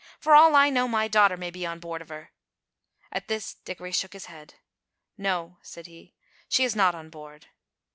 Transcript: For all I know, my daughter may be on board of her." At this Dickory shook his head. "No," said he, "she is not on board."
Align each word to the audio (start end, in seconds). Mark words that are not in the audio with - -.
For 0.19 0.33
all 0.33 0.55
I 0.55 0.71
know, 0.71 0.87
my 0.87 1.07
daughter 1.07 1.37
may 1.37 1.51
be 1.51 1.63
on 1.63 1.79
board 1.79 2.01
of 2.01 2.09
her." 2.09 2.31
At 3.11 3.27
this 3.27 3.53
Dickory 3.53 3.91
shook 3.91 4.13
his 4.13 4.25
head. 4.25 4.55
"No," 5.15 5.59
said 5.61 5.85
he, 5.85 6.15
"she 6.49 6.63
is 6.63 6.75
not 6.75 6.95
on 6.95 7.11
board." 7.11 7.49